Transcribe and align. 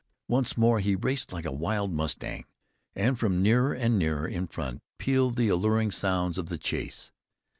Once 0.27 0.57
more 0.57 0.79
he 0.79 0.95
raced 0.95 1.31
like 1.31 1.45
a 1.45 1.51
wild 1.51 1.93
mustang. 1.93 2.43
And 2.95 3.19
from 3.19 3.43
nearer 3.43 3.71
and 3.71 3.99
nearer 3.99 4.27
in 4.27 4.47
front 4.47 4.81
pealed 4.97 5.35
the 5.35 5.49
alluring 5.49 5.91
sounds 5.91 6.39
of 6.39 6.47
the 6.47 6.57
chase. 6.57 7.11